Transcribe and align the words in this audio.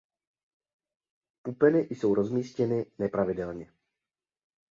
Pupeny 1.43 1.79
jsou 1.89 2.13
rozmístěny 2.15 2.85
nepravidelně. 2.99 3.71